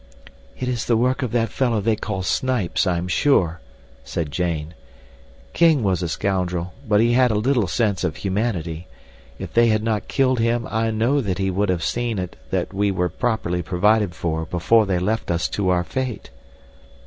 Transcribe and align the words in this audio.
"It 0.59 0.67
is 0.67 0.85
the 0.87 0.97
work 0.97 1.21
of 1.21 1.31
that 1.33 1.49
fellow 1.49 1.79
they 1.79 1.95
call 1.95 2.23
Snipes, 2.23 2.87
I 2.87 2.97
am 2.97 3.07
sure," 3.07 3.61
said 4.03 4.31
Jane. 4.31 4.73
"King 5.53 5.83
was 5.83 6.01
a 6.01 6.09
scoundrel, 6.09 6.73
but 6.87 6.99
he 7.01 7.13
had 7.13 7.29
a 7.29 7.35
little 7.35 7.67
sense 7.67 8.03
of 8.03 8.15
humanity. 8.15 8.87
If 9.37 9.53
they 9.53 9.67
had 9.67 9.83
not 9.83 10.07
killed 10.07 10.39
him 10.39 10.67
I 10.71 10.89
know 10.89 11.21
that 11.21 11.37
he 11.37 11.51
would 11.51 11.69
have 11.69 11.83
seen 11.83 12.29
that 12.49 12.73
we 12.73 12.89
were 12.89 13.09
properly 13.09 13.61
provided 13.61 14.15
for 14.15 14.43
before 14.47 14.87
they 14.87 14.97
left 14.97 15.29
us 15.29 15.47
to 15.49 15.69
our 15.69 15.83
fate." 15.83 16.31